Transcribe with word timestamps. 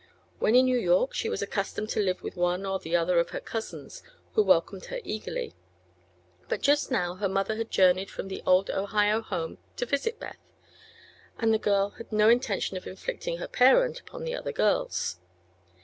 When 0.39 0.55
in 0.55 0.65
New 0.65 0.79
York 0.79 1.13
she 1.13 1.29
was 1.29 1.43
accustomed 1.43 1.89
to 1.89 1.99
live 1.99 2.23
with 2.23 2.35
one 2.35 2.65
or 2.65 2.79
the 2.79 2.95
other 2.95 3.19
of 3.19 3.29
her 3.29 3.39
cousins, 3.39 4.01
who 4.33 4.41
welcomed 4.41 4.85
her 4.85 4.99
eagerly. 5.03 5.53
But 6.49 6.61
just 6.61 6.89
now 6.89 7.13
her 7.17 7.29
mother 7.29 7.55
had 7.55 7.69
journeyed 7.69 8.09
from 8.09 8.27
the 8.27 8.41
old 8.43 8.71
Ohio 8.71 9.21
home 9.21 9.59
to 9.75 9.85
visit 9.85 10.19
Beth, 10.19 10.39
and 11.37 11.53
the 11.53 11.59
girl 11.59 11.91
had 11.99 12.11
no 12.11 12.29
intention 12.29 12.77
of 12.77 12.87
inflicting 12.87 13.37
her 13.37 13.47
parent 13.47 13.99
upon 13.99 14.23
the 14.23 14.33
other 14.33 14.51
girls. 14.51 15.19